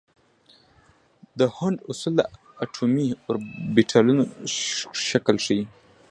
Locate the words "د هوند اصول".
1.39-2.13